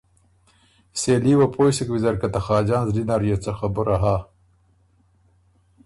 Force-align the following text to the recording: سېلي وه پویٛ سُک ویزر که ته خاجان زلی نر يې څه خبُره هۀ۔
سېلي 0.99 1.33
وه 1.37 1.47
پویٛ 1.53 1.71
سُک 1.77 1.89
ویزر 1.91 2.15
که 2.21 2.27
ته 2.33 2.39
خاجان 2.45 2.83
زلی 2.89 3.03
نر 3.09 3.21
يې 3.29 3.35
څه 3.43 3.51
خبُره 3.59 3.95
هۀ۔ 4.03 4.15